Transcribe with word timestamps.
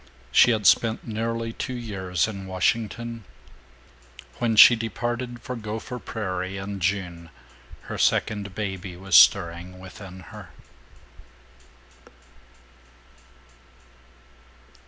She 0.31 0.49
had 0.49 0.65
spent 0.65 1.05
nearly 1.05 1.53
two 1.53 1.75
years 1.75 2.27
in 2.27 2.47
Washington. 2.47 3.23
When 4.39 4.55
she 4.55 4.75
departed 4.75 5.43
for 5.43 5.55
Gopher 5.55 5.99
Prairie, 5.99 6.57
in 6.57 6.79
June, 6.79 7.29
her 7.81 7.99
second 7.99 8.55
baby 8.55 8.97
was 8.97 9.15
stirring 9.15 9.77
within 9.77 10.21
her. 10.33 10.49